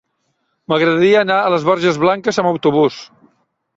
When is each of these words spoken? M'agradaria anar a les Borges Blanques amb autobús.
M'agradaria 0.73 1.21
anar 1.25 1.37
a 1.43 1.53
les 1.55 1.67
Borges 1.67 1.99
Blanques 2.05 2.41
amb 2.45 2.53
autobús. 2.53 2.99